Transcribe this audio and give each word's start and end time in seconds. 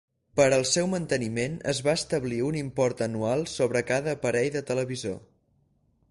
Per 0.39 0.45
al 0.55 0.63
seu 0.67 0.87
manteniment 0.93 1.57
es 1.73 1.81
va 1.87 1.93
establir 1.99 2.39
un 2.47 2.57
import 2.61 3.03
anual 3.09 3.45
sobre 3.51 3.83
cada 3.91 4.17
aparell 4.19 4.49
de 4.57 4.63
televisor. 4.71 5.21